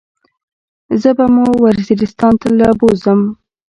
[1.01, 3.19] زه به مو وزيرستان له بوزم.